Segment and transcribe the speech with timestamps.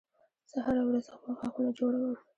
[0.51, 2.13] زه هره ورځ خپل غاښونه جوړوم